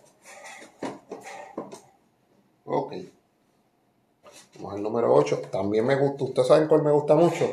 Ok. 2.64 2.94
Vamos 4.56 4.74
al 4.74 4.82
número 4.82 5.14
8. 5.14 5.42
También 5.50 5.86
me 5.86 5.96
gusta. 5.96 6.24
Ustedes 6.24 6.48
saben 6.48 6.68
cuál 6.68 6.82
me 6.82 6.92
gusta 6.92 7.14
mucho. 7.14 7.46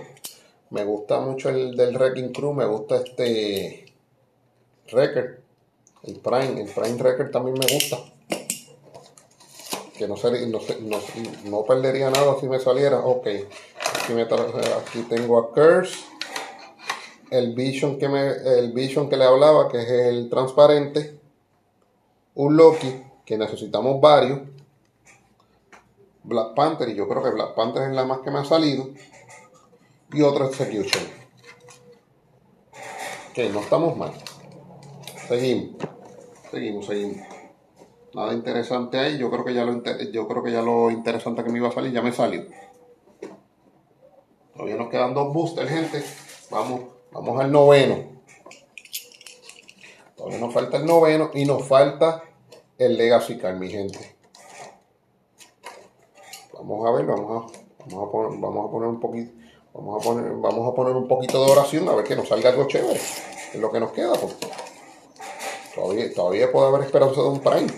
Me 0.71 0.83
gusta 0.83 1.19
mucho 1.19 1.49
el 1.49 1.75
del 1.75 1.95
Wrecking 1.95 2.31
Crew, 2.31 2.53
me 2.53 2.65
gusta 2.65 2.97
este 2.97 3.91
Wrecker, 4.91 5.41
el 6.03 6.15
Prime, 6.17 6.61
el 6.61 6.69
Prime 6.69 6.97
Wrecker 6.97 7.31
también 7.31 7.57
me 7.57 7.73
gusta. 7.73 7.97
Que 9.97 10.07
no, 10.07 10.15
sería, 10.15 10.45
no, 10.47 10.59
no, 11.45 11.65
perdería 11.65 12.11
nada 12.11 12.35
si 12.39 12.47
me 12.47 12.59
saliera. 12.59 12.99
Ok, 12.99 13.27
aquí, 13.27 14.13
aquí 14.13 15.01
tengo 15.09 15.39
a 15.39 15.51
Curse, 15.51 15.99
el 17.31 17.53
Vision, 17.55 17.97
que 17.97 18.07
me, 18.07 18.27
el 18.29 18.71
Vision 18.71 19.09
que 19.09 19.17
le 19.17 19.25
hablaba, 19.25 19.69
que 19.69 19.81
es 19.81 19.89
el 19.89 20.29
transparente, 20.29 21.19
un 22.35 22.55
Loki, 22.55 23.03
que 23.25 23.37
necesitamos 23.37 23.99
varios, 23.99 24.39
Black 26.23 26.53
Panther, 26.53 26.89
y 26.89 26.95
yo 26.95 27.07
creo 27.09 27.23
que 27.23 27.31
Black 27.31 27.55
Panther 27.55 27.89
es 27.89 27.95
la 27.95 28.05
más 28.05 28.19
que 28.19 28.29
me 28.29 28.39
ha 28.39 28.45
salido 28.45 28.89
y 30.11 30.21
otro 30.21 30.47
execution. 30.47 31.03
Que 33.33 33.49
no 33.49 33.59
estamos 33.59 33.95
mal. 33.95 34.11
Seguimos. 35.27 35.75
Seguimos, 36.51 36.85
seguimos. 36.85 37.27
Nada 38.13 38.33
interesante 38.33 38.97
ahí. 38.97 39.17
Yo 39.17 39.29
creo 39.29 39.45
que 39.45 39.53
ya 39.53 39.63
lo, 39.63 39.83
yo 40.11 40.27
creo 40.27 40.43
que 40.43 40.51
ya 40.51 40.61
lo 40.61 40.89
interesante 40.89 41.43
que 41.43 41.51
me 41.51 41.59
iba 41.59 41.69
a 41.69 41.71
salir 41.71 41.91
ya 41.91 42.01
me 42.01 42.11
salió. 42.11 42.45
Todavía 44.53 44.75
nos 44.75 44.89
quedan 44.89 45.13
dos 45.13 45.31
boosters, 45.31 45.69
gente. 45.69 46.03
Vamos, 46.49 46.81
vamos 47.11 47.39
al 47.39 47.51
noveno. 47.51 48.19
Todavía 50.17 50.39
nos 50.39 50.53
falta 50.53 50.77
el 50.77 50.85
noveno 50.85 51.29
y 51.33 51.45
nos 51.45 51.65
falta 51.65 52.23
el 52.77 52.97
Legacy 52.97 53.37
Card, 53.37 53.57
mi 53.57 53.69
gente. 53.69 54.17
Vamos 56.53 56.85
a 56.85 56.91
ver, 56.91 57.05
vamos 57.05 57.53
a, 57.53 57.85
vamos 57.85 58.07
a, 58.07 58.11
poner, 58.11 58.39
vamos 58.39 58.67
a 58.67 58.71
poner 58.71 58.89
un 58.89 58.99
poquito 58.99 59.38
Vamos 59.73 60.01
a 60.01 60.07
poner, 60.07 60.31
vamos 60.33 60.71
a 60.71 60.75
poner 60.75 60.95
un 60.95 61.07
poquito 61.07 61.45
de 61.45 61.51
oración 61.51 61.87
a 61.89 61.95
ver 61.95 62.05
que 62.05 62.15
nos 62.15 62.27
salga 62.27 62.49
algo 62.49 62.67
chévere. 62.67 62.99
Es 63.53 63.59
lo 63.59 63.71
que 63.71 63.79
nos 63.79 63.91
queda. 63.91 64.13
Pues. 64.13 64.35
Todavía, 65.73 66.13
todavía 66.13 66.51
puede 66.51 66.67
haber 66.67 66.81
esperanza 66.81 67.21
de 67.21 67.27
un 67.27 67.39
Prime. 67.39 67.73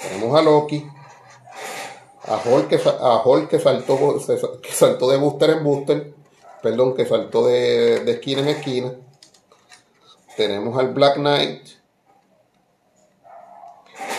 tenemos 0.00 0.38
a 0.38 0.42
Loki, 0.42 0.86
a 2.26 2.40
Hulk 2.44 2.68
que, 2.68 2.76
a 2.76 3.48
que, 3.48 3.60
saltó, 3.60 4.16
que 4.62 4.72
saltó 4.72 5.10
de 5.10 5.16
booster 5.18 5.50
en 5.50 5.64
booster, 5.64 6.14
perdón, 6.62 6.94
que 6.94 7.06
saltó 7.06 7.46
de, 7.46 8.00
de 8.00 8.12
esquina 8.12 8.40
en 8.42 8.48
esquina. 8.48 8.94
Tenemos 10.36 10.76
al 10.78 10.92
Black 10.92 11.16
Knight, 11.16 11.68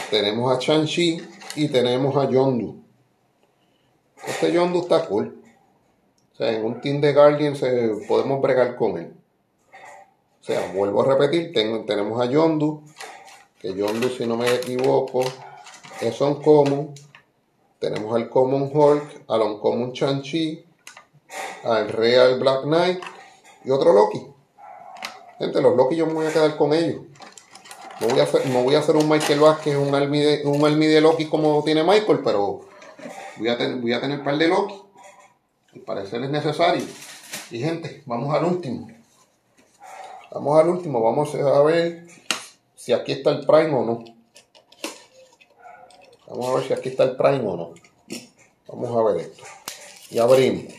tenemos 0.10 0.56
a 0.56 0.60
Shang-Chi 0.60 1.28
y 1.56 1.68
tenemos 1.68 2.16
a 2.16 2.30
Yondu. 2.30 2.82
Este 4.26 4.52
Yondu 4.52 4.82
está 4.82 5.06
cool. 5.08 5.42
O 6.36 6.38
sea, 6.38 6.52
en 6.52 6.66
un 6.66 6.82
team 6.82 7.00
de 7.00 7.14
Guardians 7.14 7.64
podemos 8.10 8.42
bregar 8.42 8.76
con 8.76 8.98
él. 8.98 9.14
O 10.42 10.44
sea, 10.44 10.70
vuelvo 10.74 11.02
a 11.02 11.16
repetir, 11.16 11.54
tenemos 11.54 12.22
a 12.22 12.26
Yondu, 12.26 12.84
que 13.58 13.74
Yondu, 13.74 14.10
si 14.10 14.28
no 14.28 14.36
me 14.36 14.54
equivoco, 14.54 15.24
es 16.02 16.20
un 16.20 16.42
common. 16.42 16.94
Tenemos 17.80 18.14
al 18.14 18.30
Common 18.30 18.70
Hulk, 18.74 19.24
al 19.30 19.42
Uncommon 19.44 19.94
Chan-Chi, 19.94 20.66
al 21.64 21.88
Real 21.88 22.38
Black 22.38 22.64
Knight 22.64 23.02
y 23.64 23.72
otro 23.72 23.94
Loki. 23.94 24.28
Gente, 25.40 25.62
los 25.62 25.76
Loki 25.78 25.96
yo 25.96 26.06
me 26.06 26.16
voy 26.16 26.26
a 26.26 26.34
quedar 26.34 26.58
con 26.58 26.74
ellos. 26.74 27.02
No 28.02 28.08
voy 28.08 28.20
a 28.20 28.24
hacer, 28.24 28.46
no 28.48 28.62
voy 28.62 28.76
a 28.76 28.80
hacer 28.80 28.98
un 28.98 29.08
Michael 29.08 29.40
Vázquez, 29.40 29.78
un 29.78 29.96
Almi 29.96 30.20
de, 30.20 30.46
un 30.46 30.62
de 30.62 31.00
Loki 31.00 31.28
como 31.28 31.64
tiene 31.64 31.84
Michael, 31.84 32.20
pero 32.24 32.62
voy 33.38 33.48
a, 33.48 33.56
voy 33.78 33.94
a 33.94 34.02
tener 34.02 34.20
un 34.20 34.26
par 34.26 34.38
de 34.38 34.50
Loki. 34.50 34.85
Al 35.76 35.82
parecer 35.82 36.24
es 36.24 36.30
necesario. 36.30 36.86
Y 37.52 37.60
gente, 37.60 38.02
vamos 38.06 38.34
al 38.34 38.46
último. 38.46 38.88
Vamos 40.32 40.60
al 40.60 40.70
último, 40.70 41.02
vamos 41.02 41.36
a 41.36 41.62
ver 41.64 42.08
si 42.76 42.94
aquí 42.94 43.12
está 43.12 43.32
el 43.32 43.46
Prime 43.46 43.74
o 43.74 43.86
no. 43.86 44.04
Vamos 46.28 46.48
a 46.48 46.56
ver 46.56 46.68
si 46.68 46.74
aquí 46.74 46.90
está 46.90 47.04
el 47.04 47.16
Prime 47.16 47.48
o 47.48 47.58
no. 47.58 47.74
Vamos 48.68 48.98
a 48.98 49.04
ver 49.04 49.26
esto. 49.28 49.44
Y 50.10 50.18
abrimos. 50.18 50.74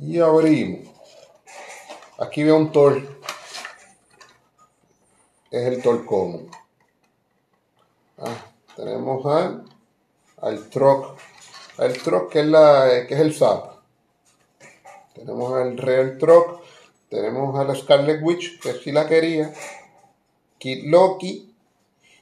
Y 0.00 0.18
abrimos. 0.20 0.88
Aquí 2.18 2.42
veo 2.42 2.56
un 2.56 2.72
Tor. 2.72 3.20
Es 5.50 5.66
el 5.66 5.82
Tor 5.82 6.04
común. 6.04 6.50
Ah, 8.18 8.46
tenemos 8.76 9.24
al, 9.26 9.64
al 10.40 10.68
Truck 10.70 11.13
el 11.78 12.02
Truck, 12.02 12.30
que 12.30 12.40
es, 12.40 12.46
la, 12.46 13.04
que 13.06 13.14
es 13.14 13.20
el 13.20 13.34
SAP. 13.34 13.74
Tenemos 15.14 15.52
al 15.54 15.76
Real 15.78 16.18
Truck, 16.18 16.62
tenemos 17.08 17.58
a 17.58 17.64
la 17.64 17.74
Scarlet 17.74 18.20
Witch, 18.22 18.60
que 18.60 18.74
sí 18.74 18.92
la 18.92 19.06
quería, 19.06 19.52
Kid 20.58 20.84
Loki 20.86 21.54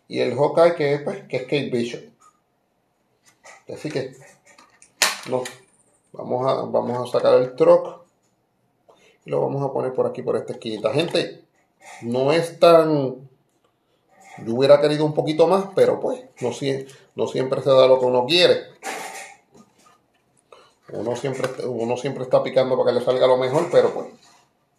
y 0.09 0.21
el 0.21 0.35
Hawkeye, 0.35 0.75
que 0.75 0.95
es, 0.95 1.03
pues, 1.03 1.23
que 1.29 1.37
es 1.37 1.43
Kate 1.45 1.71
Bishop. 1.71 2.03
Así 3.73 3.91
que 3.91 4.15
no, 5.31 5.43
vamos, 6.13 6.47
a, 6.47 6.63
vamos 6.67 7.09
a 7.09 7.13
sacar 7.13 7.41
el 7.41 7.57
Truck 7.57 8.03
y 9.25 9.31
lo 9.31 9.41
vamos 9.41 9.63
a 9.63 9.73
poner 9.73 9.93
por 9.93 10.07
aquí, 10.07 10.23
por 10.23 10.37
esta 10.37 10.53
esquinita. 10.53 10.93
Gente, 10.93 11.45
no 12.03 12.33
es 12.33 12.59
tan... 12.59 13.29
Yo 14.45 14.55
hubiera 14.55 14.81
querido 14.81 15.05
un 15.05 15.15
poquito 15.15 15.47
más, 15.47 15.67
pero 15.75 16.01
pues 16.01 16.21
no, 16.41 16.51
no 17.15 17.27
siempre 17.29 17.63
se 17.63 17.71
da 17.71 17.87
lo 17.87 18.01
que 18.01 18.07
uno 18.07 18.27
quiere. 18.27 18.65
Uno 20.93 21.17
siempre, 21.17 21.49
uno 21.67 21.97
siempre 21.97 22.25
está 22.25 22.43
picando 22.43 22.77
para 22.77 22.93
que 22.93 22.99
le 22.99 23.05
salga 23.05 23.27
lo 23.27 23.37
mejor, 23.37 23.69
pero 23.71 23.93
pues 23.93 24.09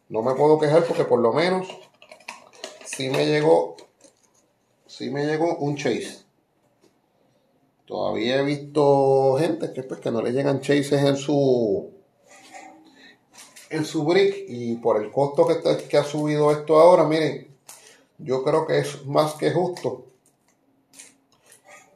no 0.10 0.22
me 0.22 0.36
puedo 0.36 0.60
quejar 0.60 0.86
porque 0.86 1.06
por 1.06 1.20
lo 1.20 1.34
menos 1.34 1.68
sí 2.86 3.10
me 3.10 3.26
llegó, 3.26 3.76
sí 4.86 5.10
me 5.10 5.26
llegó 5.26 5.58
un 5.58 5.76
chase. 5.76 6.24
Todavía 7.86 8.40
he 8.40 8.44
visto 8.44 9.38
gente 9.40 9.74
que 9.74 9.84
pues 9.84 10.00
que 10.00 10.12
no 10.12 10.22
le 10.22 10.32
llegan 10.32 10.62
chases 10.62 11.04
en 11.04 11.18
su 11.18 11.92
en 13.70 13.86
su 13.86 14.04
brick 14.06 14.46
y 14.48 14.76
por 14.76 15.02
el 15.02 15.12
costo 15.12 15.48
que, 15.48 15.88
que 15.88 15.98
ha 15.98 16.04
subido 16.04 16.52
esto 16.52 16.80
ahora, 16.80 17.06
miren, 17.06 17.48
yo 18.20 18.44
creo 18.44 18.68
que 18.68 18.78
es 18.78 19.06
más 19.06 19.34
que 19.34 19.52
justo 19.52 20.06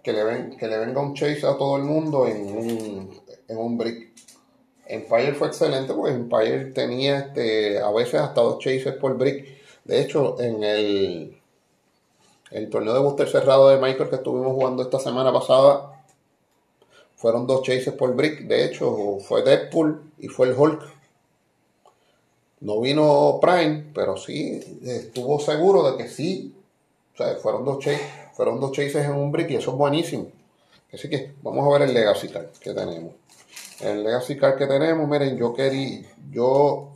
que 0.08 0.14
le, 0.14 0.24
ven, 0.24 0.58
que 0.58 0.68
le 0.70 0.78
venga 0.78 1.02
un 1.02 1.14
chase 1.14 1.46
a 1.46 1.58
todo 1.58 1.76
el 1.76 1.84
mundo 1.84 2.26
en 2.28 2.38
un, 2.58 3.22
en 3.46 3.58
un 3.58 3.78
brick. 3.78 4.07
Empire 4.90 5.34
fue 5.34 5.48
excelente 5.48 5.94
porque 5.94 6.14
Empire 6.14 6.66
tenía 6.72 7.20
este, 7.20 7.80
a 7.80 7.92
veces 7.92 8.16
hasta 8.16 8.42
dos 8.42 8.60
chases 8.60 8.94
por 8.94 9.18
brick. 9.18 9.46
De 9.84 10.02
hecho, 10.02 10.40
en 10.40 10.64
el, 10.64 11.42
el 12.52 12.70
torneo 12.70 12.94
de 12.94 13.00
booster 13.00 13.28
cerrado 13.28 13.70
de 13.70 13.78
Michael 13.78 14.10
que 14.10 14.16
estuvimos 14.16 14.54
jugando 14.54 14.84
esta 14.84 15.00
semana 15.00 15.32
pasada, 15.34 16.04
fueron 17.16 17.48
dos 17.48 17.64
chases 17.64 17.94
por 17.94 18.14
brick. 18.16 18.42
De 18.42 18.66
hecho, 18.66 19.18
fue 19.20 19.44
Deadpool 19.44 20.12
y 20.20 20.28
fue 20.28 20.48
el 20.48 20.56
Hulk. 20.58 20.82
No 22.60 22.80
vino 22.82 23.40
Prime, 23.42 23.92
pero 23.94 24.18
sí 24.18 24.80
estuvo 24.84 25.40
seguro 25.40 25.92
de 25.92 25.98
que 25.98 26.10
sí. 26.10 26.56
O 27.14 27.18
sea, 27.18 27.36
fueron 27.36 27.66
dos 27.66 27.80
chases, 27.80 28.02
fueron 28.34 28.60
dos 28.60 28.72
chases 28.72 29.06
en 29.06 29.14
un 29.14 29.32
brick 29.32 29.50
y 29.52 29.56
eso 29.56 29.72
es 29.72 29.78
buenísimo. 29.78 30.28
Así 30.94 31.10
que 31.10 31.34
vamos 31.42 31.66
a 31.66 31.78
ver 31.78 31.90
el 31.90 31.94
Legacy 31.94 32.30
que 32.62 32.74
tenemos. 32.74 33.14
El 33.82 34.04
Legacy 34.04 34.38
Card 34.38 34.58
que 34.58 34.68
tenemos, 34.68 35.08
miren, 35.08 35.38
yo 35.38 35.54
quería, 35.54 36.02
yo 36.32 36.94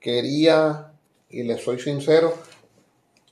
quería, 0.00 0.92
y 1.30 1.42
les 1.44 1.62
soy 1.62 1.78
sincero, 1.78 2.34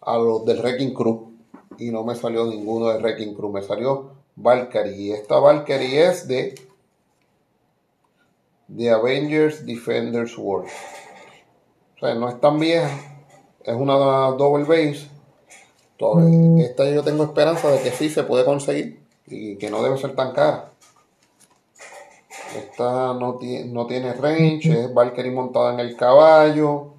a 0.01 0.17
los 0.17 0.45
del 0.45 0.61
Wrecking 0.61 0.95
Crew. 0.95 1.33
Y 1.79 1.91
no 1.91 2.05
me 2.05 2.15
salió 2.15 2.47
ninguno 2.47 2.89
del 2.89 3.03
Wrecking 3.03 3.35
Crew, 3.35 3.51
me 3.51 3.63
salió 3.63 4.13
Valkyrie. 4.37 4.97
Y 4.97 5.13
esta 5.13 5.39
Valkyrie 5.39 6.07
es 6.07 6.29
de 6.29 6.55
The 8.75 8.91
Avengers 8.91 9.67
Defenders 9.67 10.37
World. 10.39 10.71
O 11.97 12.01
sea, 12.01 12.15
no 12.15 12.29
es 12.29 12.41
tan 12.41 12.59
vieja. 12.59 12.91
Es 13.65 13.75
una 13.75 13.95
double 13.95 14.65
base. 14.65 15.09
Mm. 16.01 16.61
esta 16.61 16.89
yo 16.91 17.03
tengo 17.03 17.25
esperanza 17.25 17.71
de 17.71 17.81
que 17.83 17.91
sí 17.91 18.09
se 18.09 18.23
puede 18.23 18.45
conseguir 18.45 19.01
y 19.27 19.57
que 19.57 19.69
no 19.69 19.83
debe 19.83 19.99
ser 19.99 20.15
tan 20.17 20.33
cara. 20.33 20.70
Esta 22.57 23.15
no, 23.15 23.39
no 23.67 23.87
tiene 23.87 24.13
range, 24.15 24.69
es 24.71 24.95
Valkyrie 24.95 25.33
montada 25.33 25.75
en 25.75 25.81
el 25.81 25.97
caballo. 25.97 26.95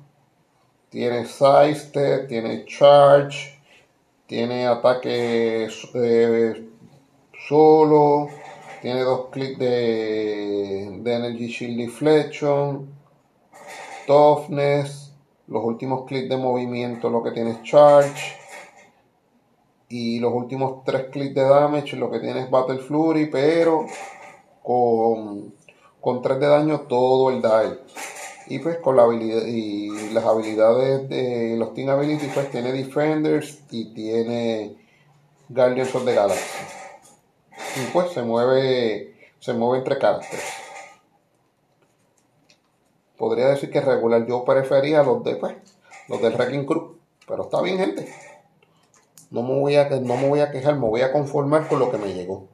Tiene 0.90 1.26
side 1.26 2.26
tiene 2.28 2.66
charge, 2.66 3.60
tiene 4.28 4.68
ataque 4.68 5.70
eh, 5.94 6.70
solo, 7.48 8.28
tiene 8.82 9.02
dos 9.02 9.28
clics 9.32 9.60
de, 9.60 11.00
de 11.02 11.14
Energy 11.14 11.48
Shield 11.48 11.78
Deflection 11.78 13.02
toughness, 14.12 15.14
los 15.48 15.64
últimos 15.64 16.06
clics 16.06 16.30
de 16.30 16.38
movimiento 16.38 17.10
lo 17.10 17.24
que 17.24 17.32
tienes 17.32 17.62
charge 17.64 18.36
y 19.90 20.20
los 20.20 20.34
últimos 20.34 20.84
tres 20.84 21.08
clics 21.12 21.36
de 21.36 21.44
damage 21.44 21.96
lo 21.96 22.10
que 22.10 22.20
tienes 22.20 22.50
battle 22.50 22.80
flurry 22.80 23.28
pero 23.28 23.86
con, 24.64 25.54
con 26.00 26.22
3 26.22 26.40
de 26.40 26.48
daño 26.48 26.82
todo 26.82 27.30
el 27.30 27.42
die 27.42 27.80
y 28.48 28.60
pues 28.60 28.78
con 28.78 28.98
la 28.98 29.04
habilidad 29.04 29.46
y 29.46 30.12
las 30.12 30.26
habilidades 30.26 31.08
de 31.10 31.56
los 31.58 31.74
team 31.74 31.90
abilities 31.90 32.34
pues 32.34 32.52
tiene 32.52 32.72
defenders 32.72 33.60
y 33.70 33.94
tiene 33.94 34.76
guardians 35.50 35.94
of 35.96 36.06
the 36.06 36.14
galaxy 36.14 36.44
y 37.78 37.92
pues 37.94 38.12
se 38.12 38.22
mueve 38.24 39.16
se 39.40 39.54
mueve 39.54 39.80
entre 39.80 39.98
caracteres 39.98 40.62
podría 43.22 43.50
decir 43.50 43.70
que 43.70 43.80
regular. 43.82 44.26
Yo 44.26 44.44
prefería 44.44 45.04
los 45.04 45.24
de 45.24 45.36
pues, 45.36 45.56
los 46.08 46.20
del 46.24 46.34
Wrecking 46.34 46.66
Crew. 46.66 46.98
Pero 47.28 47.44
está 47.44 47.62
bien, 47.62 47.78
gente. 47.78 48.12
No 49.30 49.44
me 49.44 49.60
voy 49.60 49.76
a, 49.76 49.88
no 49.90 50.18
me 50.18 50.28
voy 50.28 50.40
a 50.40 50.50
quejar, 50.50 50.74
me 50.74 50.88
voy 50.88 51.02
a 51.02 51.14
conformar 51.14 51.68
con 51.68 51.78
lo 51.78 51.92
que 51.92 52.00
me 52.00 52.16
llegó. 52.16 52.48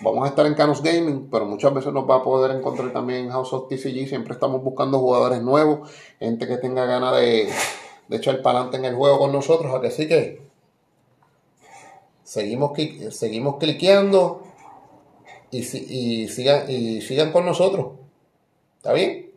vamos 0.00 0.24
a 0.24 0.28
estar 0.28 0.46
en 0.46 0.54
Canos 0.54 0.82
Gaming, 0.82 1.28
pero 1.30 1.46
muchas 1.46 1.72
veces 1.74 1.92
nos 1.92 2.08
va 2.08 2.16
a 2.16 2.22
poder 2.22 2.56
encontrar 2.56 2.92
también 2.92 3.24
en 3.24 3.30
House 3.30 3.52
of 3.52 3.68
TCG. 3.68 4.08
Siempre 4.08 4.34
estamos 4.34 4.62
buscando 4.62 4.98
jugadores 4.98 5.42
nuevos, 5.42 5.88
gente 6.18 6.46
que 6.46 6.56
tenga 6.58 6.84
ganas 6.84 7.16
de, 7.16 7.48
de 8.08 8.16
echar 8.16 8.42
para 8.42 8.58
adelante 8.60 8.76
en 8.78 8.84
el 8.84 8.94
juego 8.94 9.18
con 9.18 9.32
nosotros. 9.32 9.72
Así 9.84 10.06
que 10.06 10.42
seguimos, 12.22 12.72
seguimos 13.10 13.56
cliqueando 13.56 14.47
y, 15.50 15.58
y, 15.58 16.28
sigan, 16.28 16.70
y 16.70 17.00
sigan 17.00 17.32
con 17.32 17.46
nosotros. 17.46 17.92
¿Está 18.78 18.92
bien? 18.92 19.27